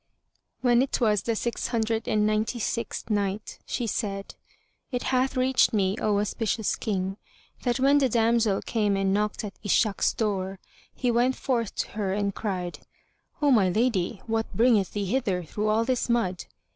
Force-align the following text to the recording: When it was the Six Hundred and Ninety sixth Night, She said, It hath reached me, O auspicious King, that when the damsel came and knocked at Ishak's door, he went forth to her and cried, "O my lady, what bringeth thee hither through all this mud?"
When 0.61 0.81
it 0.81 0.99
was 0.99 1.21
the 1.21 1.35
Six 1.35 1.67
Hundred 1.67 2.07
and 2.07 2.25
Ninety 2.25 2.57
sixth 2.57 3.11
Night, 3.11 3.59
She 3.67 3.85
said, 3.85 4.33
It 4.91 5.03
hath 5.03 5.37
reached 5.37 5.73
me, 5.73 5.95
O 6.01 6.17
auspicious 6.19 6.75
King, 6.75 7.17
that 7.61 7.79
when 7.79 7.99
the 7.99 8.09
damsel 8.09 8.63
came 8.63 8.97
and 8.97 9.13
knocked 9.13 9.43
at 9.43 9.59
Ishak's 9.63 10.13
door, 10.13 10.57
he 10.95 11.11
went 11.11 11.35
forth 11.35 11.75
to 11.75 11.89
her 11.89 12.13
and 12.15 12.33
cried, 12.33 12.79
"O 13.43 13.51
my 13.51 13.69
lady, 13.69 14.23
what 14.25 14.51
bringeth 14.57 14.93
thee 14.93 15.05
hither 15.05 15.43
through 15.43 15.67
all 15.67 15.85
this 15.85 16.09
mud?" 16.09 16.45